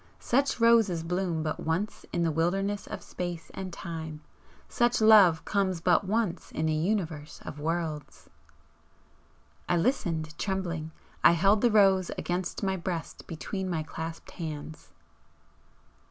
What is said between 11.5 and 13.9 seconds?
the rose against my breast between my